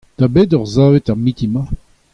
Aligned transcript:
Da 0.17 0.27
bet 0.33 0.53
oc'h 0.57 0.71
savet 0.73 1.11
er 1.11 1.17
mintin-mañ? 1.19 1.67